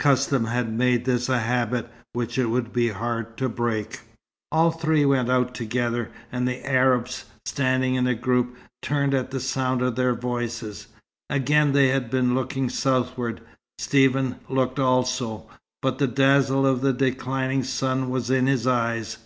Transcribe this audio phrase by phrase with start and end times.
[0.00, 4.00] Custom had made this a habit which it would be hard to break.
[4.50, 9.38] All three went out together, and the Arabs, standing in a group, turned at the
[9.38, 10.88] sound of their voices.
[11.30, 13.40] Again they had been looking southward.
[13.78, 15.48] Stephen looked also,
[15.80, 19.18] but the dazzle of the declining sun was in his eyes.